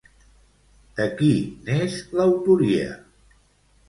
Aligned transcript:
De 0.99 1.05
qui 1.19 1.29
n'és 1.67 1.97
l'autoria? 2.21 2.89